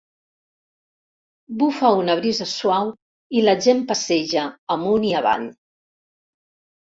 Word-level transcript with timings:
Bufa 1.61 1.91
una 1.99 2.15
brisa 2.19 2.47
suau 2.53 2.89
i 3.41 3.45
la 3.49 3.55
gent 3.67 3.85
passeja 3.93 4.47
amunt 4.79 5.07
i 5.11 5.13
avall. 5.21 5.47